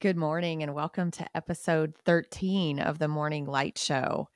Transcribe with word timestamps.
Good 0.00 0.16
morning, 0.16 0.62
and 0.62 0.76
welcome 0.76 1.10
to 1.10 1.26
episode 1.36 1.92
13 2.04 2.78
of 2.78 3.00
the 3.00 3.08
Morning 3.08 3.46
Light 3.46 3.76
Show. 3.76 4.28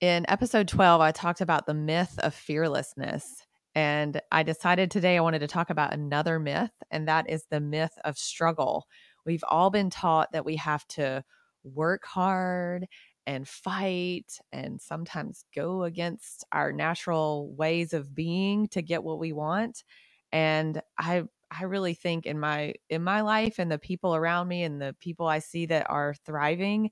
In 0.00 0.24
episode 0.28 0.66
12, 0.66 1.02
I 1.02 1.12
talked 1.12 1.42
about 1.42 1.66
the 1.66 1.74
myth 1.74 2.18
of 2.20 2.32
fearlessness. 2.32 3.44
And 3.74 4.18
I 4.32 4.42
decided 4.44 4.90
today 4.90 5.18
I 5.18 5.20
wanted 5.20 5.40
to 5.40 5.46
talk 5.46 5.68
about 5.68 5.92
another 5.92 6.38
myth, 6.38 6.70
and 6.90 7.06
that 7.06 7.28
is 7.28 7.44
the 7.50 7.60
myth 7.60 7.92
of 8.02 8.16
struggle. 8.16 8.86
We've 9.26 9.44
all 9.46 9.68
been 9.68 9.90
taught 9.90 10.32
that 10.32 10.46
we 10.46 10.56
have 10.56 10.86
to 10.88 11.22
work 11.64 12.06
hard 12.06 12.86
and 13.26 13.46
fight 13.46 14.38
and 14.52 14.80
sometimes 14.80 15.44
go 15.54 15.82
against 15.82 16.46
our 16.50 16.72
natural 16.72 17.54
ways 17.58 17.92
of 17.92 18.14
being 18.14 18.68
to 18.68 18.80
get 18.80 19.04
what 19.04 19.18
we 19.18 19.34
want. 19.34 19.84
And 20.32 20.80
I 20.96 21.24
I 21.50 21.64
really 21.64 21.94
think 21.94 22.26
in 22.26 22.38
my 22.38 22.74
in 22.90 23.02
my 23.02 23.22
life 23.22 23.58
and 23.58 23.70
the 23.70 23.78
people 23.78 24.14
around 24.14 24.48
me 24.48 24.62
and 24.62 24.80
the 24.80 24.94
people 25.00 25.26
I 25.26 25.38
see 25.38 25.66
that 25.66 25.88
are 25.90 26.14
thriving, 26.26 26.90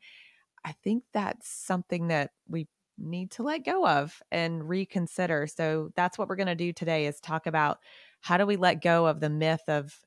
I 0.64 0.73
think 0.73 1.05
that's 1.12 1.48
something 1.48 2.09
that 2.09 2.33
we 2.48 2.69
need 2.98 3.30
to 3.33 3.42
let 3.42 3.64
go 3.64 3.87
of 3.87 4.23
and 4.30 4.69
reconsider. 4.69 5.47
So 5.47 5.91
that's 5.97 6.19
what 6.19 6.28
we're 6.28 6.37
going 6.37 6.47
to 6.47 6.55
do 6.55 6.73
today 6.73 7.06
is 7.06 7.20
talk 7.20 7.47
about 7.47 7.78
how 8.20 8.38
do 8.38 8.47
we 8.47 8.56
let 8.56 8.83
go 8.83 9.06
of 9.06 9.20
the 9.20 9.30
myth 9.30 9.69
of 9.69 10.00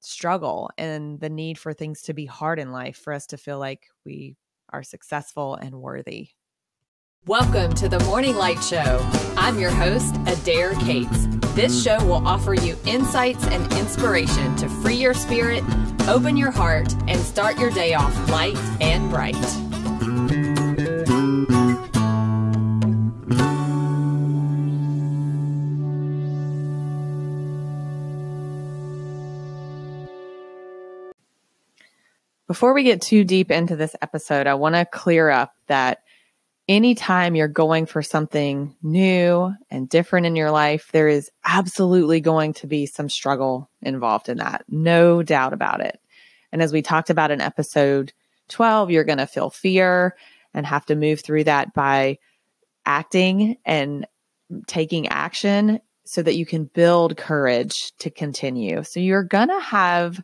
struggle 0.00 0.70
and 0.78 1.18
the 1.20 1.30
need 1.30 1.58
for 1.58 1.72
things 1.72 2.02
to 2.02 2.14
be 2.14 2.26
hard 2.26 2.58
in 2.58 2.72
life 2.72 2.96
for 2.96 3.12
us 3.12 3.26
to 3.28 3.38
feel 3.38 3.58
like 3.58 3.88
we 4.04 4.36
are 4.70 4.82
successful 4.82 5.54
and 5.54 5.80
worthy. 5.80 6.30
Welcome 7.26 7.74
to 7.74 7.88
the 7.88 7.98
Morning 8.04 8.36
Light 8.36 8.62
Show. 8.62 9.00
I'm 9.36 9.58
your 9.58 9.72
host, 9.72 10.14
Adair 10.28 10.74
Cates. 10.74 11.26
This 11.56 11.82
show 11.82 11.98
will 12.04 12.24
offer 12.24 12.54
you 12.54 12.76
insights 12.86 13.44
and 13.48 13.64
inspiration 13.72 14.54
to 14.54 14.68
free 14.68 14.94
your 14.94 15.12
spirit, 15.12 15.64
open 16.06 16.36
your 16.36 16.52
heart, 16.52 16.94
and 17.08 17.18
start 17.18 17.58
your 17.58 17.70
day 17.70 17.94
off 17.94 18.14
light 18.30 18.56
and 18.80 19.10
bright. 19.10 19.34
Before 32.46 32.72
we 32.72 32.84
get 32.84 33.02
too 33.02 33.24
deep 33.24 33.50
into 33.50 33.74
this 33.74 33.96
episode, 34.00 34.46
I 34.46 34.54
want 34.54 34.76
to 34.76 34.84
clear 34.84 35.28
up 35.28 35.54
that 35.66 36.04
anytime 36.68 37.34
you're 37.34 37.48
going 37.48 37.86
for 37.86 38.02
something 38.02 38.74
new 38.82 39.52
and 39.70 39.88
different 39.88 40.26
in 40.26 40.36
your 40.36 40.50
life, 40.50 40.90
there 40.92 41.08
is 41.08 41.30
absolutely 41.44 42.20
going 42.20 42.54
to 42.54 42.66
be 42.66 42.86
some 42.86 43.08
struggle 43.08 43.70
involved 43.82 44.28
in 44.28 44.38
that. 44.38 44.64
No 44.68 45.22
doubt 45.22 45.52
about 45.52 45.80
it. 45.80 46.00
And 46.52 46.62
as 46.62 46.72
we 46.72 46.82
talked 46.82 47.10
about 47.10 47.30
in 47.30 47.40
episode 47.40 48.12
12, 48.48 48.90
you're 48.90 49.04
going 49.04 49.18
to 49.18 49.26
feel 49.26 49.50
fear 49.50 50.16
and 50.54 50.66
have 50.66 50.86
to 50.86 50.96
move 50.96 51.20
through 51.20 51.44
that 51.44 51.74
by 51.74 52.18
acting 52.84 53.56
and 53.64 54.06
taking 54.66 55.08
action 55.08 55.80
so 56.04 56.22
that 56.22 56.36
you 56.36 56.46
can 56.46 56.64
build 56.64 57.16
courage 57.16 57.92
to 57.98 58.10
continue. 58.10 58.82
So 58.84 59.00
you're 59.00 59.24
going 59.24 59.48
to 59.48 59.60
have 59.60 60.20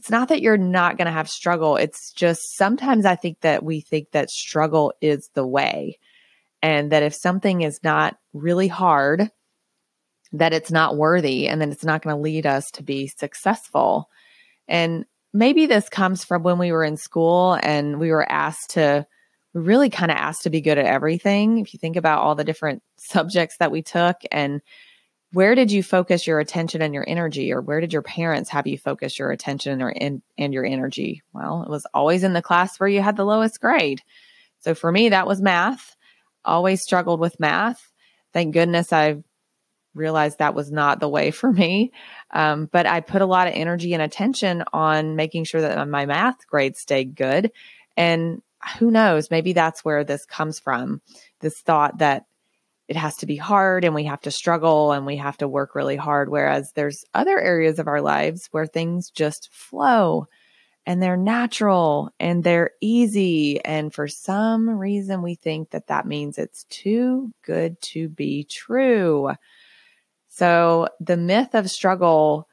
it's 0.00 0.08
not 0.08 0.28
that 0.28 0.40
you're 0.40 0.56
not 0.56 0.96
going 0.96 1.04
to 1.04 1.12
have 1.12 1.28
struggle. 1.28 1.76
It's 1.76 2.10
just 2.12 2.56
sometimes 2.56 3.04
I 3.04 3.16
think 3.16 3.42
that 3.42 3.62
we 3.62 3.82
think 3.82 4.12
that 4.12 4.30
struggle 4.30 4.94
is 5.02 5.28
the 5.34 5.46
way. 5.46 5.98
And 6.62 6.90
that 6.90 7.02
if 7.02 7.14
something 7.14 7.60
is 7.60 7.80
not 7.84 8.16
really 8.32 8.66
hard, 8.66 9.30
that 10.32 10.54
it's 10.54 10.70
not 10.70 10.96
worthy 10.96 11.48
and 11.48 11.60
then 11.60 11.70
it's 11.70 11.84
not 11.84 12.00
going 12.00 12.16
to 12.16 12.22
lead 12.22 12.46
us 12.46 12.70
to 12.72 12.82
be 12.82 13.08
successful. 13.08 14.08
And 14.66 15.04
maybe 15.34 15.66
this 15.66 15.90
comes 15.90 16.24
from 16.24 16.44
when 16.44 16.56
we 16.56 16.72
were 16.72 16.84
in 16.84 16.96
school 16.96 17.58
and 17.62 18.00
we 18.00 18.10
were 18.10 18.26
asked 18.26 18.70
to, 18.70 19.06
really 19.52 19.90
kind 19.90 20.10
of 20.10 20.16
asked 20.16 20.44
to 20.44 20.50
be 20.50 20.60
good 20.60 20.78
at 20.78 20.86
everything. 20.86 21.58
If 21.58 21.74
you 21.74 21.78
think 21.78 21.96
about 21.96 22.22
all 22.22 22.36
the 22.36 22.44
different 22.44 22.82
subjects 22.96 23.56
that 23.58 23.72
we 23.72 23.82
took 23.82 24.16
and 24.32 24.62
where 25.32 25.54
did 25.54 25.70
you 25.70 25.82
focus 25.82 26.26
your 26.26 26.40
attention 26.40 26.82
and 26.82 26.92
your 26.92 27.04
energy 27.06 27.52
or 27.52 27.60
where 27.60 27.80
did 27.80 27.92
your 27.92 28.02
parents 28.02 28.50
have 28.50 28.66
you 28.66 28.76
focus 28.76 29.18
your 29.18 29.30
attention 29.30 29.80
or 29.80 29.90
in, 29.90 30.22
and 30.36 30.52
your 30.52 30.64
energy? 30.64 31.22
Well 31.32 31.62
it 31.62 31.70
was 31.70 31.86
always 31.94 32.24
in 32.24 32.32
the 32.32 32.42
class 32.42 32.78
where 32.78 32.88
you 32.88 33.00
had 33.00 33.16
the 33.16 33.24
lowest 33.24 33.60
grade. 33.60 34.02
So 34.60 34.74
for 34.74 34.90
me 34.90 35.10
that 35.10 35.26
was 35.26 35.40
math. 35.40 35.96
Always 36.44 36.82
struggled 36.82 37.20
with 37.20 37.40
math. 37.40 37.92
Thank 38.32 38.54
goodness 38.54 38.92
i 38.92 39.22
realized 39.92 40.38
that 40.38 40.54
was 40.54 40.70
not 40.70 41.00
the 41.00 41.08
way 41.08 41.32
for 41.32 41.52
me. 41.52 41.92
Um, 42.32 42.66
but 42.70 42.86
i 42.86 43.00
put 43.00 43.22
a 43.22 43.26
lot 43.26 43.48
of 43.48 43.54
energy 43.54 43.92
and 43.94 44.02
attention 44.02 44.64
on 44.72 45.16
making 45.16 45.44
sure 45.44 45.60
that 45.60 45.88
my 45.88 46.06
math 46.06 46.46
grades 46.46 46.80
stayed 46.80 47.14
good. 47.14 47.52
And 47.96 48.42
who 48.78 48.90
knows 48.90 49.30
maybe 49.30 49.52
that's 49.52 49.84
where 49.84 50.04
this 50.04 50.26
comes 50.26 50.58
from 50.58 51.00
this 51.40 51.60
thought 51.60 51.98
that 51.98 52.26
it 52.90 52.96
has 52.96 53.16
to 53.18 53.26
be 53.26 53.36
hard 53.36 53.84
and 53.84 53.94
we 53.94 54.02
have 54.02 54.20
to 54.20 54.32
struggle 54.32 54.90
and 54.90 55.06
we 55.06 55.16
have 55.16 55.36
to 55.36 55.46
work 55.46 55.76
really 55.76 55.94
hard. 55.94 56.28
Whereas 56.28 56.72
there's 56.74 57.04
other 57.14 57.38
areas 57.38 57.78
of 57.78 57.86
our 57.86 58.00
lives 58.00 58.48
where 58.50 58.66
things 58.66 59.10
just 59.10 59.48
flow 59.52 60.26
and 60.86 61.00
they're 61.00 61.16
natural 61.16 62.10
and 62.18 62.42
they're 62.42 62.72
easy. 62.80 63.64
And 63.64 63.94
for 63.94 64.08
some 64.08 64.68
reason, 64.68 65.22
we 65.22 65.36
think 65.36 65.70
that 65.70 65.86
that 65.86 66.04
means 66.04 66.36
it's 66.36 66.64
too 66.64 67.32
good 67.42 67.80
to 67.82 68.08
be 68.08 68.42
true. 68.50 69.34
So 70.28 70.88
the 70.98 71.16
myth 71.16 71.54
of 71.54 71.70
struggle 71.70 72.48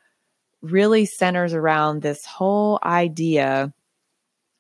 really 0.61 1.07
centers 1.07 1.55
around 1.55 2.03
this 2.03 2.23
whole 2.25 2.77
idea 2.83 3.73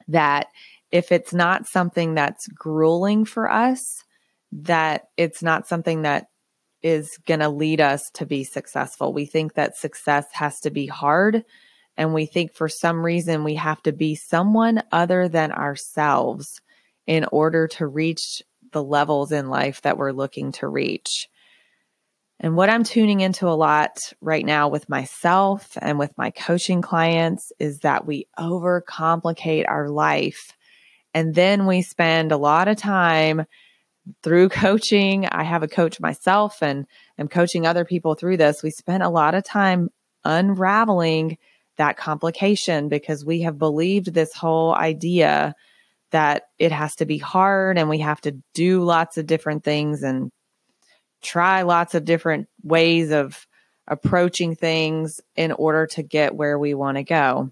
that 0.07 0.47
if 0.89 1.11
it's 1.11 1.35
not 1.35 1.67
something 1.67 2.15
that's 2.15 2.47
grueling 2.47 3.25
for 3.25 3.51
us, 3.51 4.03
that 4.51 5.09
it's 5.17 5.43
not 5.43 5.67
something 5.67 6.03
that 6.03 6.27
is 6.81 7.17
going 7.25 7.39
to 7.39 7.49
lead 7.49 7.81
us 7.81 8.09
to 8.11 8.25
be 8.25 8.43
successful. 8.43 9.13
We 9.13 9.25
think 9.25 9.53
that 9.53 9.77
success 9.77 10.25
has 10.33 10.59
to 10.61 10.69
be 10.69 10.87
hard. 10.87 11.43
And 11.97 12.13
we 12.13 12.27
think 12.27 12.53
for 12.53 12.69
some 12.69 13.03
reason 13.03 13.43
we 13.43 13.55
have 13.55 13.81
to 13.83 13.91
be 13.91 14.15
someone 14.15 14.83
other 14.91 15.27
than 15.27 15.51
ourselves 15.51 16.61
in 17.07 17.25
order 17.31 17.67
to 17.67 17.87
reach 17.87 18.43
the 18.71 18.83
levels 18.83 19.31
in 19.31 19.49
life 19.49 19.81
that 19.81 19.97
we're 19.97 20.11
looking 20.11 20.51
to 20.53 20.67
reach. 20.67 21.27
And 22.39 22.55
what 22.55 22.69
I'm 22.69 22.83
tuning 22.83 23.21
into 23.21 23.47
a 23.47 23.57
lot 23.57 24.13
right 24.21 24.45
now 24.45 24.67
with 24.67 24.87
myself 24.89 25.75
and 25.81 25.97
with 25.97 26.15
my 26.17 26.29
coaching 26.29 26.83
clients 26.83 27.51
is 27.57 27.79
that 27.79 28.05
we 28.05 28.27
overcomplicate 28.37 29.65
our 29.67 29.89
life. 29.89 30.55
And 31.15 31.33
then 31.33 31.65
we 31.65 31.81
spend 31.81 32.31
a 32.31 32.37
lot 32.37 32.67
of 32.67 32.77
time 32.77 33.45
through 34.23 34.49
coaching, 34.49 35.25
I 35.25 35.43
have 35.43 35.63
a 35.63 35.67
coach 35.67 35.99
myself 35.99 36.61
and 36.61 36.85
am 37.17 37.27
coaching 37.27 37.65
other 37.65 37.85
people 37.85 38.15
through 38.15 38.37
this. 38.37 38.63
We 38.63 38.71
spent 38.71 39.03
a 39.03 39.09
lot 39.09 39.35
of 39.35 39.43
time 39.43 39.89
unraveling 40.23 41.37
that 41.77 41.97
complication 41.97 42.89
because 42.89 43.25
we 43.25 43.41
have 43.41 43.57
believed 43.57 44.13
this 44.13 44.33
whole 44.33 44.73
idea 44.73 45.55
that 46.11 46.43
it 46.57 46.71
has 46.71 46.95
to 46.95 47.05
be 47.05 47.17
hard 47.17 47.77
and 47.77 47.89
we 47.89 47.99
have 47.99 48.21
to 48.21 48.37
do 48.53 48.83
lots 48.83 49.17
of 49.17 49.27
different 49.27 49.63
things 49.63 50.03
and 50.03 50.31
try 51.21 51.63
lots 51.63 51.95
of 51.95 52.05
different 52.05 52.47
ways 52.63 53.11
of 53.11 53.45
approaching 53.87 54.55
things 54.55 55.21
in 55.35 55.51
order 55.51 55.87
to 55.87 56.03
get 56.03 56.35
where 56.35 56.57
we 56.57 56.73
want 56.73 56.97
to 56.97 57.03
go. 57.03 57.51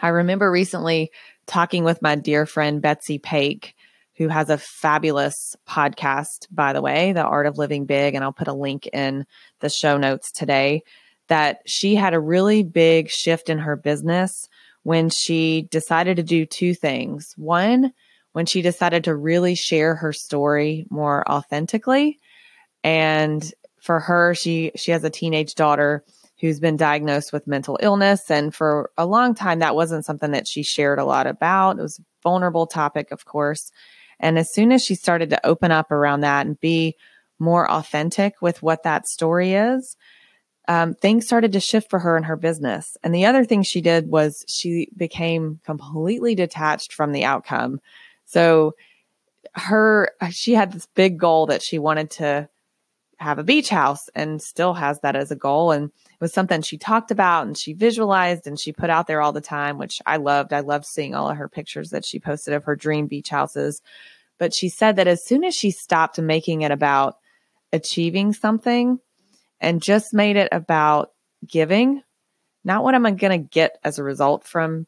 I 0.00 0.08
remember 0.08 0.50
recently 0.50 1.10
talking 1.46 1.84
with 1.84 2.02
my 2.02 2.14
dear 2.16 2.46
friend 2.46 2.82
Betsy 2.82 3.18
Pake 3.18 3.74
who 4.16 4.28
has 4.28 4.50
a 4.50 4.58
fabulous 4.58 5.56
podcast, 5.68 6.46
by 6.50 6.72
the 6.72 6.82
way, 6.82 7.12
The 7.12 7.22
Art 7.22 7.46
of 7.46 7.58
Living 7.58 7.86
Big. 7.86 8.14
And 8.14 8.22
I'll 8.22 8.32
put 8.32 8.48
a 8.48 8.52
link 8.52 8.86
in 8.92 9.24
the 9.60 9.68
show 9.68 9.96
notes 9.96 10.30
today. 10.32 10.82
That 11.28 11.60
she 11.66 11.94
had 11.94 12.12
a 12.12 12.20
really 12.20 12.62
big 12.62 13.08
shift 13.08 13.48
in 13.48 13.58
her 13.58 13.76
business 13.76 14.48
when 14.82 15.08
she 15.08 15.62
decided 15.70 16.16
to 16.16 16.22
do 16.22 16.44
two 16.44 16.74
things. 16.74 17.32
One, 17.36 17.92
when 18.32 18.46
she 18.46 18.60
decided 18.60 19.04
to 19.04 19.14
really 19.14 19.54
share 19.54 19.94
her 19.94 20.12
story 20.12 20.86
more 20.90 21.28
authentically. 21.30 22.18
And 22.84 23.42
for 23.80 24.00
her, 24.00 24.34
she 24.34 24.72
she 24.76 24.90
has 24.90 25.04
a 25.04 25.10
teenage 25.10 25.54
daughter 25.54 26.04
who's 26.40 26.58
been 26.58 26.76
diagnosed 26.76 27.32
with 27.32 27.46
mental 27.46 27.78
illness. 27.80 28.30
And 28.30 28.54
for 28.54 28.90
a 28.98 29.06
long 29.06 29.34
time, 29.34 29.60
that 29.60 29.76
wasn't 29.76 30.04
something 30.04 30.32
that 30.32 30.48
she 30.48 30.64
shared 30.64 30.98
a 30.98 31.04
lot 31.04 31.28
about. 31.28 31.78
It 31.78 31.82
was 31.82 32.00
a 32.00 32.02
vulnerable 32.22 32.66
topic, 32.66 33.12
of 33.12 33.24
course. 33.24 33.70
And 34.22 34.38
as 34.38 34.52
soon 34.52 34.72
as 34.72 34.84
she 34.84 34.94
started 34.94 35.30
to 35.30 35.46
open 35.46 35.70
up 35.70 35.90
around 35.90 36.20
that 36.20 36.46
and 36.46 36.58
be 36.60 36.96
more 37.38 37.70
authentic 37.70 38.40
with 38.40 38.62
what 38.62 38.84
that 38.84 39.08
story 39.08 39.52
is, 39.52 39.96
um, 40.68 40.94
things 40.94 41.26
started 41.26 41.52
to 41.52 41.60
shift 41.60 41.90
for 41.90 41.98
her 41.98 42.16
in 42.16 42.22
her 42.22 42.36
business. 42.36 42.96
And 43.02 43.12
the 43.12 43.26
other 43.26 43.44
thing 43.44 43.62
she 43.62 43.80
did 43.80 44.08
was 44.08 44.44
she 44.46 44.88
became 44.96 45.60
completely 45.64 46.36
detached 46.36 46.92
from 46.92 47.10
the 47.10 47.24
outcome. 47.24 47.80
So 48.24 48.74
her, 49.54 50.12
she 50.30 50.54
had 50.54 50.72
this 50.72 50.86
big 50.94 51.18
goal 51.18 51.46
that 51.46 51.62
she 51.62 51.80
wanted 51.80 52.10
to 52.12 52.48
have 53.22 53.38
a 53.38 53.44
beach 53.44 53.68
house 53.68 54.08
and 54.14 54.42
still 54.42 54.74
has 54.74 55.00
that 55.00 55.16
as 55.16 55.30
a 55.30 55.36
goal. 55.36 55.70
And 55.70 55.86
it 55.86 56.20
was 56.20 56.32
something 56.32 56.62
she 56.62 56.78
talked 56.78 57.10
about 57.10 57.46
and 57.46 57.56
she 57.56 57.72
visualized 57.72 58.46
and 58.46 58.58
she 58.58 58.72
put 58.72 58.90
out 58.90 59.06
there 59.06 59.20
all 59.22 59.32
the 59.32 59.40
time, 59.40 59.78
which 59.78 60.02
I 60.04 60.16
loved. 60.16 60.52
I 60.52 60.60
loved 60.60 60.84
seeing 60.84 61.14
all 61.14 61.30
of 61.30 61.36
her 61.36 61.48
pictures 61.48 61.90
that 61.90 62.04
she 62.04 62.20
posted 62.20 62.54
of 62.54 62.64
her 62.64 62.76
dream 62.76 63.06
beach 63.06 63.30
houses. 63.30 63.80
But 64.38 64.54
she 64.54 64.68
said 64.68 64.96
that 64.96 65.06
as 65.06 65.24
soon 65.24 65.44
as 65.44 65.54
she 65.54 65.70
stopped 65.70 66.20
making 66.20 66.62
it 66.62 66.70
about 66.70 67.16
achieving 67.72 68.32
something 68.32 68.98
and 69.60 69.82
just 69.82 70.12
made 70.12 70.36
it 70.36 70.48
about 70.52 71.12
giving, 71.46 72.02
not 72.64 72.82
what 72.82 72.94
am 72.94 73.06
I 73.06 73.12
going 73.12 73.42
to 73.42 73.48
get 73.48 73.78
as 73.84 73.98
a 73.98 74.04
result 74.04 74.44
from 74.44 74.86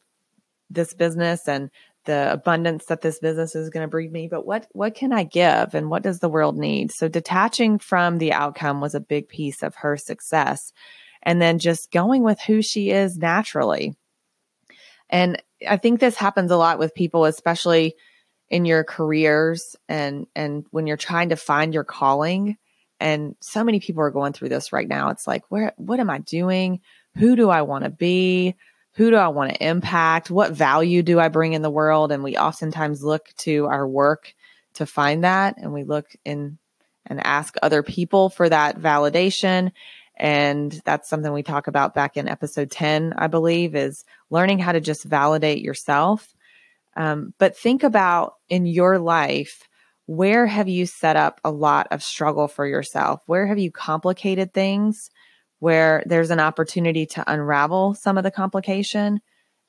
this 0.69 0.93
business 0.93 1.47
and 1.47 1.69
the 2.05 2.31
abundance 2.31 2.85
that 2.85 3.01
this 3.01 3.19
business 3.19 3.55
is 3.55 3.69
going 3.69 3.83
to 3.83 3.89
bring 3.89 4.11
me, 4.11 4.27
but 4.27 4.45
what 4.45 4.67
what 4.71 4.95
can 4.95 5.11
I 5.11 5.23
give 5.23 5.73
and 5.73 5.89
what 5.89 6.03
does 6.03 6.19
the 6.19 6.29
world 6.29 6.57
need? 6.57 6.91
So 6.91 7.07
detaching 7.07 7.79
from 7.79 8.17
the 8.17 8.33
outcome 8.33 8.81
was 8.81 8.95
a 8.95 8.99
big 8.99 9.27
piece 9.27 9.63
of 9.63 9.75
her 9.75 9.97
success. 9.97 10.71
And 11.23 11.41
then 11.41 11.57
just 11.57 11.91
going 11.91 12.21
with 12.21 12.39
who 12.39 12.61
she 12.61 12.91
is 12.91 13.17
naturally. 13.17 13.95
And 15.09 15.41
I 15.67 15.77
think 15.77 15.99
this 15.99 16.15
happens 16.15 16.51
a 16.51 16.57
lot 16.57 16.79
with 16.79 16.93
people 16.93 17.25
especially 17.25 17.95
in 18.49 18.65
your 18.65 18.83
careers 18.83 19.75
and 19.89 20.27
and 20.35 20.65
when 20.71 20.87
you're 20.87 20.97
trying 20.97 21.29
to 21.29 21.35
find 21.35 21.73
your 21.73 21.83
calling 21.83 22.57
and 22.99 23.35
so 23.41 23.63
many 23.63 23.79
people 23.79 24.01
are 24.03 24.11
going 24.11 24.33
through 24.33 24.49
this 24.49 24.71
right 24.71 24.87
now. 24.87 25.09
It's 25.09 25.27
like 25.27 25.43
where 25.49 25.73
what 25.77 25.99
am 25.99 26.09
I 26.09 26.19
doing? 26.19 26.81
Who 27.17 27.35
do 27.35 27.49
I 27.49 27.63
want 27.63 27.83
to 27.83 27.89
be? 27.89 28.55
Who 28.95 29.09
do 29.09 29.17
I 29.17 29.27
want 29.27 29.51
to 29.51 29.65
impact? 29.65 30.31
What 30.31 30.53
value 30.53 31.03
do 31.03 31.19
I 31.19 31.27
bring 31.27 31.53
in 31.53 31.61
the 31.61 31.69
world? 31.69 32.11
And 32.11 32.23
we 32.23 32.37
oftentimes 32.37 33.03
look 33.03 33.29
to 33.39 33.65
our 33.65 33.87
work 33.87 34.33
to 34.75 34.85
find 34.85 35.23
that. 35.23 35.55
And 35.57 35.73
we 35.73 35.83
look 35.83 36.07
in 36.23 36.57
and 37.05 37.25
ask 37.25 37.55
other 37.61 37.83
people 37.83 38.29
for 38.29 38.47
that 38.47 38.79
validation. 38.79 39.71
And 40.15 40.71
that's 40.85 41.09
something 41.09 41.31
we 41.31 41.43
talk 41.43 41.67
about 41.67 41.93
back 41.93 42.15
in 42.15 42.29
episode 42.29 42.71
10, 42.71 43.13
I 43.17 43.27
believe, 43.27 43.75
is 43.75 44.05
learning 44.29 44.59
how 44.59 44.71
to 44.71 44.79
just 44.79 45.03
validate 45.03 45.61
yourself. 45.61 46.33
Um, 46.95 47.33
but 47.37 47.57
think 47.57 47.83
about 47.83 48.35
in 48.47 48.65
your 48.65 48.97
life, 48.97 49.67
where 50.05 50.47
have 50.47 50.69
you 50.69 50.85
set 50.85 51.17
up 51.17 51.41
a 51.43 51.51
lot 51.51 51.87
of 51.91 52.01
struggle 52.01 52.47
for 52.47 52.65
yourself? 52.65 53.21
Where 53.25 53.47
have 53.47 53.59
you 53.59 53.71
complicated 53.71 54.53
things? 54.53 55.11
Where 55.59 56.03
there's 56.05 56.31
an 56.31 56.39
opportunity 56.39 57.05
to 57.05 57.23
unravel 57.31 57.93
some 57.93 58.17
of 58.17 58.23
the 58.23 58.31
complication 58.31 59.19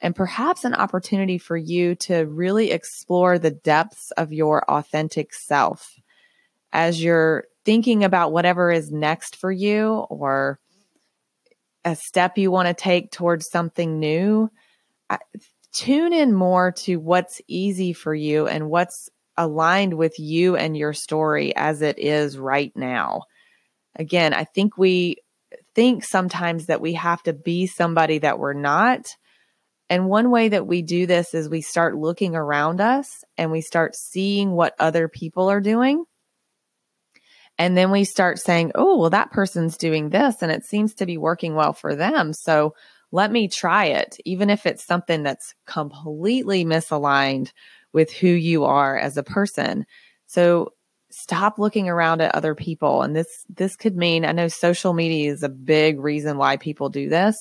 and 0.01 0.15
perhaps 0.15 0.65
an 0.65 0.75
opportunity 0.75 1.39
for 1.39 1.57
you 1.57 1.95
to 1.95 2.27
really 2.27 2.71
explore 2.71 3.39
the 3.39 3.51
depths 3.51 4.11
of 4.13 4.33
your 4.33 4.69
authentic 4.71 5.33
self 5.33 5.95
as 6.73 7.03
you're 7.03 7.45
thinking 7.65 8.05
about 8.05 8.33
whatever 8.33 8.71
is 8.71 8.91
next 8.91 9.37
for 9.37 9.51
you 9.51 10.07
or 10.11 10.59
a 11.85 11.97
step 11.97 12.37
you 12.37 12.51
want 12.51 12.69
to 12.69 12.75
take 12.75 13.11
towards 13.11 13.49
something 13.49 13.99
new. 13.99 14.51
Tune 15.73 16.13
in 16.13 16.35
more 16.35 16.73
to 16.73 16.97
what's 16.97 17.41
easy 17.47 17.93
for 17.93 18.15
you 18.15 18.47
and 18.47 18.69
what's 18.69 19.09
aligned 19.37 19.95
with 19.95 20.19
you 20.19 20.57
and 20.57 20.77
your 20.77 20.93
story 20.93 21.55
as 21.55 21.83
it 21.83 21.99
is 21.99 22.39
right 22.39 22.73
now. 22.75 23.23
Again, 23.95 24.35
I 24.35 24.45
think 24.45 24.77
we 24.77 25.17
think 25.77 26.03
sometimes 26.03 26.67
that 26.67 26.81
we 26.81 26.95
have 26.95 27.23
to 27.25 27.35
be 27.35 27.67
somebody 27.67 28.19
that 28.19 28.39
we're 28.39 28.55
not. 28.55 29.07
And 29.89 30.09
one 30.09 30.31
way 30.31 30.49
that 30.49 30.67
we 30.67 30.83
do 30.83 31.07
this 31.07 31.35
is 31.35 31.49
we 31.49 31.61
start 31.61 31.97
looking 31.97 32.35
around 32.35 32.81
us 32.81 33.23
and 33.37 33.53
we 33.53 33.61
start 33.61 33.95
seeing 33.95 34.51
what 34.51 34.75
other 34.81 35.07
people 35.07 35.49
are 35.51 35.61
doing. 35.61 36.05
And 37.59 37.77
then 37.77 37.91
we 37.91 38.05
start 38.05 38.39
saying, 38.39 38.73
oh, 38.75 38.99
well, 38.99 39.11
that 39.11 39.31
person's 39.31 39.77
doing 39.77 40.09
this 40.09 40.43
and 40.43 40.51
it 40.51 40.65
seems 40.65 40.95
to 40.95 41.07
be 41.07 41.19
working 41.19 41.55
well 41.55 41.75
for 41.75 41.95
them. 41.95 42.33
So 42.33 42.75
let 43.13 43.31
me 43.31 43.47
try 43.47 43.87
it, 43.87 44.17
even 44.25 44.51
if 44.51 44.67
it's 44.67 44.85
something 44.85 45.23
that's 45.23 45.55
completely 45.67 46.65
misaligned 46.65 47.53
with 47.93 48.13
who 48.13 48.29
you 48.29 48.65
are 48.65 48.99
as 48.99 49.17
a 49.17 49.23
person. 49.23 49.85
So 50.27 50.73
stop 51.11 51.59
looking 51.59 51.89
around 51.89 52.21
at 52.21 52.35
other 52.35 52.55
people. 52.55 53.03
And 53.03 53.15
this 53.15 53.45
this 53.49 53.77
could 53.77 53.97
mean 53.97 54.25
i 54.25 54.33
know 54.33 54.49
social 54.49 54.93
media 54.93 55.33
is 55.33 55.43
a 55.43 55.49
big 55.49 56.01
reason 56.01 56.39
why 56.39 56.57
people 56.57 56.89
do 56.89 57.09
this 57.09 57.37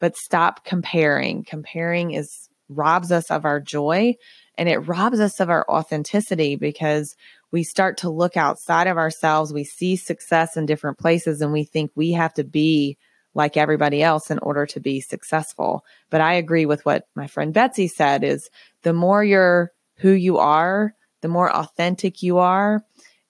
but 0.00 0.16
stop 0.16 0.64
comparing. 0.64 1.44
Comparing 1.44 2.12
is 2.12 2.48
robs 2.68 3.10
us 3.10 3.30
of 3.30 3.44
our 3.44 3.60
joy 3.60 4.14
and 4.56 4.68
it 4.68 4.78
robs 4.78 5.20
us 5.20 5.40
of 5.40 5.48
our 5.48 5.64
authenticity 5.70 6.54
because 6.56 7.16
we 7.50 7.64
start 7.64 7.96
to 7.98 8.10
look 8.10 8.36
outside 8.36 8.86
of 8.86 8.98
ourselves. 8.98 9.52
We 9.52 9.64
see 9.64 9.96
success 9.96 10.56
in 10.56 10.66
different 10.66 10.98
places 10.98 11.40
and 11.40 11.52
we 11.52 11.64
think 11.64 11.90
we 11.94 12.12
have 12.12 12.34
to 12.34 12.44
be 12.44 12.98
like 13.34 13.56
everybody 13.56 14.02
else 14.02 14.30
in 14.30 14.38
order 14.40 14.66
to 14.66 14.80
be 14.80 15.00
successful. 15.00 15.82
But 16.10 16.20
i 16.20 16.34
agree 16.34 16.66
with 16.66 16.84
what 16.84 17.04
my 17.14 17.26
friend 17.26 17.54
betsy 17.54 17.88
said 17.88 18.22
is 18.22 18.50
the 18.82 18.92
more 18.92 19.24
you're 19.24 19.72
who 19.96 20.10
you 20.10 20.38
are 20.38 20.94
the 21.20 21.28
more 21.28 21.50
authentic 21.50 22.22
you 22.22 22.38
are, 22.38 22.84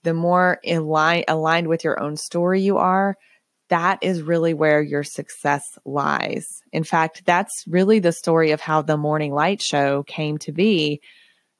the 0.05 0.15
more 0.15 0.61
align, 0.67 1.25
aligned 1.29 1.69
with 1.69 1.85
your 1.85 2.01
own 2.01 2.17
story 2.17 2.63
you 2.63 2.79
are, 2.79 3.17
that 3.69 3.99
is 4.03 4.23
really 4.23 4.55
where 4.55 4.81
your 4.81 5.05
success 5.05 5.65
lies. 5.85 6.47
In 6.73 6.85
fact, 6.85 7.25
that's 7.27 7.65
really 7.67 7.99
the 7.99 8.13
story 8.13 8.53
of 8.53 8.61
how 8.61 8.83
the 8.83 8.97
Morning 8.97 9.33
Light 9.33 9.61
Show 9.61 10.05
came 10.05 10.39
to 10.39 10.53
be. 10.53 11.01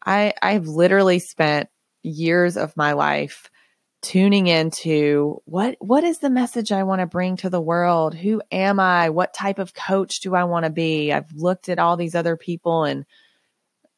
I, 0.05 0.33
I've 0.41 0.67
literally 0.67 1.19
spent 1.19 1.69
years 2.03 2.57
of 2.57 2.77
my 2.77 2.93
life 2.93 3.51
tuning 4.01 4.47
into 4.47 5.43
what 5.45 5.77
what 5.81 6.05
is 6.05 6.19
the 6.19 6.31
message 6.31 6.71
I 6.71 6.85
want 6.85 7.01
to 7.01 7.07
bring 7.07 7.37
to 7.39 7.51
the 7.51 7.61
world? 7.61 8.15
Who 8.15 8.41
am 8.51 8.79
I? 8.79 9.11
What 9.11 9.35
type 9.35 9.59
of 9.59 9.75
coach 9.75 10.21
do 10.21 10.35
I 10.35 10.45
want 10.45 10.65
to 10.65 10.71
be? 10.71 11.13
I've 11.13 11.33
looked 11.33 11.69
at 11.69 11.79
all 11.79 11.97
these 11.97 12.15
other 12.15 12.37
people 12.37 12.85
and 12.85 13.05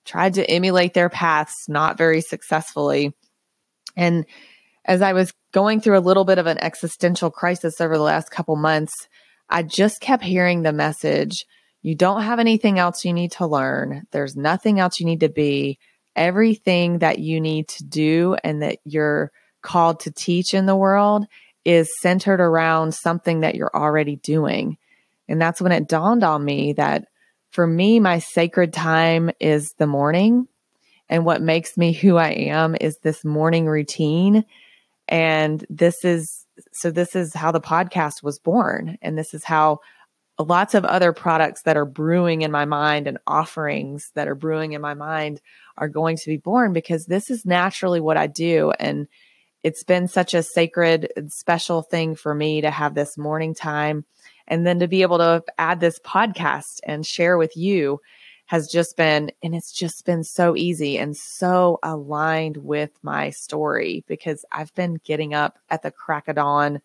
tried 0.04 0.34
to 0.34 0.50
emulate 0.50 0.94
their 0.94 1.10
paths, 1.10 1.68
not 1.68 1.98
very 1.98 2.22
successfully. 2.22 3.14
And 4.00 4.24
as 4.86 5.02
I 5.02 5.12
was 5.12 5.34
going 5.52 5.82
through 5.82 5.98
a 5.98 6.00
little 6.00 6.24
bit 6.24 6.38
of 6.38 6.46
an 6.46 6.56
existential 6.58 7.30
crisis 7.30 7.82
over 7.82 7.98
the 7.98 8.02
last 8.02 8.30
couple 8.30 8.56
months, 8.56 9.08
I 9.50 9.62
just 9.62 10.00
kept 10.00 10.24
hearing 10.24 10.62
the 10.62 10.72
message 10.72 11.44
you 11.82 11.94
don't 11.94 12.22
have 12.22 12.38
anything 12.38 12.78
else 12.78 13.04
you 13.04 13.12
need 13.12 13.32
to 13.32 13.46
learn. 13.46 14.06
There's 14.10 14.36
nothing 14.36 14.80
else 14.80 15.00
you 15.00 15.06
need 15.06 15.20
to 15.20 15.28
be. 15.28 15.78
Everything 16.16 16.98
that 16.98 17.18
you 17.18 17.40
need 17.40 17.68
to 17.68 17.84
do 17.84 18.36
and 18.42 18.62
that 18.62 18.78
you're 18.84 19.32
called 19.62 20.00
to 20.00 20.10
teach 20.10 20.52
in 20.52 20.66
the 20.66 20.76
world 20.76 21.26
is 21.64 21.90
centered 22.00 22.40
around 22.40 22.94
something 22.94 23.40
that 23.40 23.54
you're 23.54 23.74
already 23.74 24.16
doing. 24.16 24.76
And 25.28 25.40
that's 25.40 25.60
when 25.60 25.72
it 25.72 25.88
dawned 25.88 26.24
on 26.24 26.44
me 26.44 26.74
that 26.74 27.04
for 27.50 27.66
me, 27.66 28.00
my 28.00 28.18
sacred 28.18 28.72
time 28.72 29.30
is 29.40 29.72
the 29.78 29.86
morning. 29.86 30.48
And 31.10 31.24
what 31.24 31.42
makes 31.42 31.76
me 31.76 31.92
who 31.92 32.16
I 32.16 32.30
am 32.30 32.76
is 32.80 32.98
this 32.98 33.24
morning 33.24 33.66
routine. 33.66 34.44
And 35.08 35.66
this 35.68 36.04
is 36.04 36.46
so, 36.72 36.90
this 36.90 37.16
is 37.16 37.34
how 37.34 37.50
the 37.50 37.60
podcast 37.60 38.22
was 38.22 38.38
born. 38.38 38.96
And 39.02 39.18
this 39.18 39.34
is 39.34 39.42
how 39.42 39.80
lots 40.38 40.74
of 40.74 40.84
other 40.84 41.12
products 41.12 41.62
that 41.62 41.76
are 41.76 41.84
brewing 41.84 42.42
in 42.42 42.52
my 42.52 42.64
mind 42.64 43.08
and 43.08 43.18
offerings 43.26 44.12
that 44.14 44.28
are 44.28 44.36
brewing 44.36 44.72
in 44.72 44.80
my 44.80 44.94
mind 44.94 45.40
are 45.76 45.88
going 45.88 46.16
to 46.16 46.26
be 46.30 46.36
born 46.36 46.72
because 46.72 47.06
this 47.06 47.28
is 47.28 47.44
naturally 47.44 48.00
what 48.00 48.16
I 48.16 48.28
do. 48.28 48.72
And 48.78 49.08
it's 49.64 49.84
been 49.84 50.06
such 50.06 50.32
a 50.32 50.44
sacred 50.44 51.12
special 51.28 51.82
thing 51.82 52.14
for 52.14 52.34
me 52.34 52.60
to 52.60 52.70
have 52.70 52.94
this 52.94 53.18
morning 53.18 53.52
time 53.52 54.04
and 54.46 54.64
then 54.64 54.78
to 54.78 54.88
be 54.88 55.02
able 55.02 55.18
to 55.18 55.42
add 55.58 55.80
this 55.80 55.98
podcast 55.98 56.80
and 56.84 57.04
share 57.04 57.36
with 57.36 57.56
you 57.56 58.00
has 58.50 58.66
just 58.66 58.96
been, 58.96 59.30
and 59.44 59.54
it's 59.54 59.70
just 59.70 60.04
been 60.04 60.24
so 60.24 60.56
easy 60.56 60.98
and 60.98 61.16
so 61.16 61.78
aligned 61.84 62.56
with 62.56 62.90
my 63.00 63.30
story 63.30 64.02
because 64.08 64.44
I've 64.50 64.74
been 64.74 64.98
getting 65.04 65.34
up 65.34 65.60
at 65.70 65.82
the 65.82 65.92
crack 65.92 66.26
of 66.26 66.34
dawn 66.34 66.80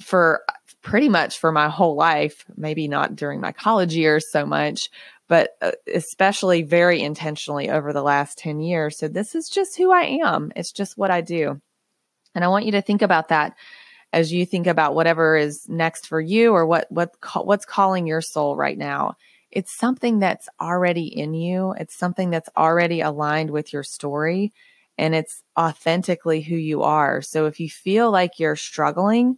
for 0.00 0.40
pretty 0.80 1.10
much 1.10 1.38
for 1.38 1.52
my 1.52 1.68
whole 1.68 1.94
life, 1.94 2.46
maybe 2.56 2.88
not 2.88 3.14
during 3.14 3.38
my 3.38 3.52
college 3.52 3.94
years 3.94 4.32
so 4.32 4.46
much, 4.46 4.88
but 5.28 5.50
uh, 5.60 5.72
especially 5.92 6.62
very 6.62 7.02
intentionally 7.02 7.68
over 7.68 7.92
the 7.92 8.00
last 8.00 8.38
10 8.38 8.60
years. 8.60 8.96
So 8.96 9.08
this 9.08 9.34
is 9.34 9.50
just 9.50 9.76
who 9.76 9.92
I 9.92 10.20
am. 10.24 10.52
It's 10.56 10.72
just 10.72 10.96
what 10.96 11.10
I 11.10 11.20
do. 11.20 11.60
And 12.34 12.42
I 12.42 12.48
want 12.48 12.64
you 12.64 12.72
to 12.72 12.80
think 12.80 13.02
about 13.02 13.28
that 13.28 13.56
as 14.10 14.32
you 14.32 14.46
think 14.46 14.66
about 14.66 14.94
whatever 14.94 15.36
is 15.36 15.68
next 15.68 16.06
for 16.06 16.18
you 16.18 16.54
or 16.54 16.64
what 16.64 16.90
what 16.90 17.14
what's 17.44 17.66
calling 17.66 18.06
your 18.06 18.22
soul 18.22 18.56
right 18.56 18.78
now 18.78 19.16
it's 19.52 19.76
something 19.76 20.18
that's 20.18 20.48
already 20.60 21.06
in 21.06 21.34
you. 21.34 21.74
It's 21.78 21.94
something 21.94 22.30
that's 22.30 22.48
already 22.56 23.00
aligned 23.00 23.50
with 23.50 23.72
your 23.72 23.84
story 23.84 24.52
and 24.98 25.14
it's 25.14 25.42
authentically 25.58 26.40
who 26.40 26.56
you 26.56 26.82
are. 26.82 27.22
So 27.22 27.46
if 27.46 27.60
you 27.60 27.68
feel 27.68 28.10
like 28.10 28.38
you're 28.38 28.56
struggling 28.56 29.36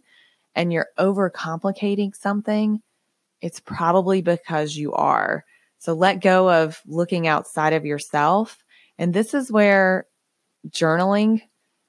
and 0.55 0.71
you're 0.71 0.87
overcomplicating 0.97 2.15
something 2.15 2.81
it's 3.45 3.59
probably 3.59 4.23
because 4.23 4.75
you 4.75 4.93
are. 4.93 5.43
So 5.77 5.93
let 5.93 6.21
go 6.21 6.49
of 6.49 6.81
looking 6.87 7.27
outside 7.27 7.73
of 7.73 7.85
yourself. 7.85 8.57
And 8.97 9.13
this 9.13 9.35
is 9.35 9.51
where 9.51 10.07
journaling 10.67 11.41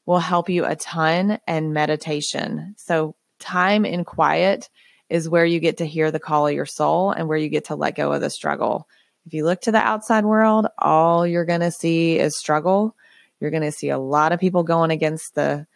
will 0.05 0.19
help 0.19 0.51
you 0.51 0.67
a 0.67 0.77
ton 0.77 1.39
and 1.47 1.73
meditation. 1.73 2.75
So, 2.77 3.17
time 3.39 3.85
in 3.85 4.05
quiet 4.05 4.69
is 5.09 5.29
where 5.29 5.45
you 5.45 5.61
get 5.61 5.79
to 5.79 5.87
hear 5.87 6.11
the 6.11 6.21
call 6.21 6.47
of 6.47 6.55
your 6.55 6.67
soul 6.67 7.11
and 7.11 7.29
where 7.29 7.39
you 7.39 7.49
get 7.49 7.67
to 7.67 7.77
let 7.77 7.95
go 7.95 8.13
of 8.13 8.21
the 8.21 8.31
struggle. 8.31 8.89
If 9.27 9.35
you 9.35 9.45
look 9.45 9.63
to 9.63 9.73
the 9.73 9.79
outside 9.79 10.25
world, 10.25 10.67
all 10.79 11.27
you're 11.27 11.45
going 11.45 11.61
to 11.61 11.71
see 11.71 12.19
is 12.19 12.37
struggle. 12.37 12.95
You're 13.41 13.51
going 13.51 13.63
to 13.63 13.73
see 13.73 13.91
a 13.91 13.99
lot 13.99 14.33
of 14.33 14.41
people 14.41 14.63
going 14.63 14.91
against 14.91 15.35
the 15.35 15.67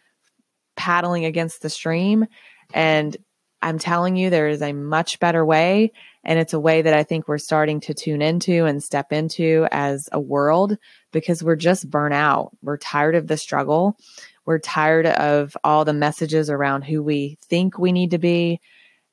paddling 0.75 1.25
against 1.25 1.61
the 1.61 1.69
stream. 1.69 2.25
And 2.73 3.15
I'm 3.61 3.77
telling 3.77 4.15
you, 4.15 4.29
there 4.29 4.47
is 4.47 4.61
a 4.61 4.73
much 4.73 5.19
better 5.19 5.45
way. 5.45 5.91
And 6.23 6.39
it's 6.39 6.53
a 6.53 6.59
way 6.59 6.81
that 6.81 6.93
I 6.93 7.03
think 7.03 7.27
we're 7.27 7.37
starting 7.37 7.79
to 7.81 7.93
tune 7.93 8.21
into 8.21 8.65
and 8.65 8.83
step 8.83 9.11
into 9.11 9.67
as 9.71 10.07
a 10.11 10.19
world 10.19 10.77
because 11.11 11.43
we're 11.43 11.55
just 11.55 11.89
burnt 11.89 12.13
out. 12.13 12.51
We're 12.61 12.77
tired 12.77 13.15
of 13.15 13.27
the 13.27 13.37
struggle. 13.37 13.97
We're 14.45 14.59
tired 14.59 15.05
of 15.05 15.55
all 15.63 15.85
the 15.85 15.93
messages 15.93 16.49
around 16.49 16.83
who 16.83 17.03
we 17.03 17.37
think 17.43 17.77
we 17.77 17.91
need 17.91 18.11
to 18.11 18.17
be. 18.17 18.59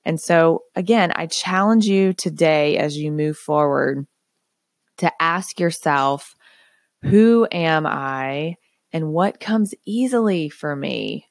And 0.08 0.18
so, 0.18 0.62
again, 0.74 1.12
I 1.14 1.26
challenge 1.26 1.84
you 1.84 2.14
today 2.14 2.78
as 2.78 2.96
you 2.96 3.12
move 3.12 3.36
forward 3.36 4.06
to 4.96 5.12
ask 5.20 5.60
yourself, 5.60 6.34
who 7.02 7.46
am 7.52 7.86
I 7.86 8.54
and 8.90 9.12
what 9.12 9.38
comes 9.38 9.74
easily 9.84 10.48
for 10.48 10.74
me? 10.74 11.26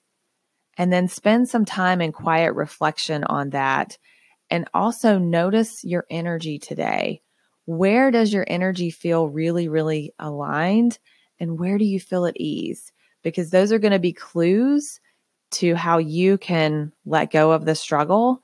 And 0.77 0.93
then 0.93 1.07
spend 1.07 1.49
some 1.49 1.65
time 1.65 2.01
in 2.01 2.11
quiet 2.11 2.53
reflection 2.53 3.23
on 3.23 3.49
that. 3.49 3.97
And 4.51 4.69
also 4.75 5.17
notice 5.17 5.83
your 5.83 6.05
energy 6.11 6.59
today. 6.59 7.23
Where 7.65 8.11
does 8.11 8.31
your 8.31 8.45
energy 8.47 8.91
feel 8.91 9.27
really, 9.27 9.67
really 9.67 10.13
aligned? 10.19 10.99
And 11.39 11.57
where 11.57 11.79
do 11.79 11.83
you 11.83 11.99
feel 11.99 12.27
at 12.27 12.39
ease? 12.39 12.91
Because 13.23 13.49
those 13.49 13.71
are 13.71 13.79
going 13.79 13.93
to 13.93 13.97
be 13.97 14.13
clues 14.13 14.99
to 15.53 15.73
how 15.73 15.97
you 15.97 16.37
can 16.37 16.91
let 17.07 17.31
go 17.31 17.53
of 17.53 17.65
the 17.65 17.73
struggle 17.73 18.39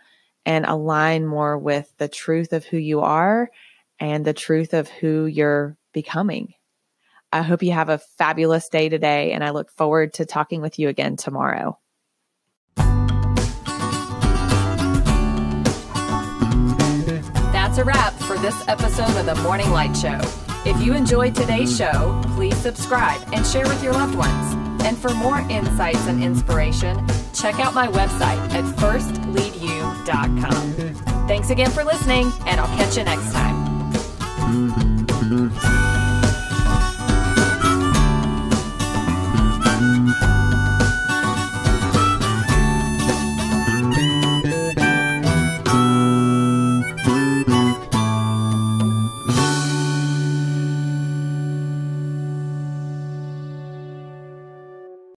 and 0.45 0.65
align 0.65 1.25
more 1.25 1.57
with 1.57 1.91
the 1.97 2.07
truth 2.07 2.53
of 2.53 2.65
who 2.65 2.77
you 2.77 3.01
are 3.01 3.49
and 3.99 4.25
the 4.25 4.33
truth 4.33 4.73
of 4.73 4.89
who 4.89 5.25
you're 5.25 5.77
becoming. 5.93 6.53
I 7.31 7.41
hope 7.41 7.63
you 7.63 7.71
have 7.71 7.89
a 7.89 7.97
fabulous 7.97 8.69
day 8.69 8.89
today, 8.89 9.31
and 9.31 9.43
I 9.43 9.49
look 9.49 9.71
forward 9.71 10.13
to 10.13 10.25
talking 10.25 10.61
with 10.61 10.77
you 10.77 10.89
again 10.89 11.15
tomorrow. 11.15 11.79
That's 17.73 17.77
a 17.79 17.83
wrap 17.83 18.13
for 18.13 18.37
this 18.37 18.67
episode 18.67 19.17
of 19.17 19.25
the 19.25 19.33
Morning 19.41 19.71
Light 19.71 19.95
Show. 19.95 20.19
If 20.63 20.79
you 20.79 20.93
enjoyed 20.93 21.33
today's 21.33 21.75
show, 21.75 22.21
please 22.35 22.55
subscribe 22.57 23.21
and 23.33 23.43
share 23.45 23.67
with 23.67 23.83
your 23.83 23.93
loved 23.93 24.15
ones. 24.15 24.53
And 24.83 24.97
for 24.97 25.13
more 25.15 25.39
insights 25.49 26.05
and 26.07 26.23
inspiration, 26.23 27.03
check 27.33 27.59
out 27.59 27.73
my 27.73 27.87
website 27.87 28.37
at 28.53 28.63
firstleadyou.com. 28.75 29.62
Thanks 31.27 31.49
again 31.49 31.71
for 31.71 31.83
listening, 31.83 32.31
and 32.45 32.59
I'll 32.59 32.77
catch 32.77 32.97
you 32.97 33.03
next 33.03 33.31
time. 33.31 33.63